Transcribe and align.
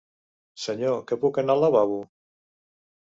Senyo, 0.61 0.93
que 1.11 1.19
puc 1.25 1.39
anar 1.43 1.57
al 1.59 1.63
lavabo? 1.65 2.03